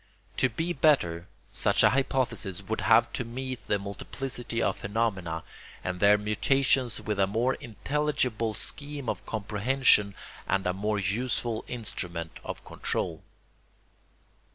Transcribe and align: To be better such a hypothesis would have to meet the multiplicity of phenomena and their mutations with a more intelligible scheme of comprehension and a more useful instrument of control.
To 0.37 0.49
be 0.49 0.73
better 0.73 1.27
such 1.51 1.83
a 1.83 1.91
hypothesis 1.91 2.63
would 2.63 2.81
have 2.81 3.13
to 3.13 3.23
meet 3.23 3.67
the 3.67 3.77
multiplicity 3.77 4.59
of 4.59 4.77
phenomena 4.79 5.43
and 5.83 5.99
their 5.99 6.17
mutations 6.17 6.99
with 6.99 7.19
a 7.19 7.27
more 7.27 7.53
intelligible 7.53 8.55
scheme 8.55 9.07
of 9.07 9.23
comprehension 9.27 10.15
and 10.47 10.65
a 10.65 10.73
more 10.73 10.97
useful 10.97 11.63
instrument 11.67 12.39
of 12.43 12.65
control. 12.65 13.21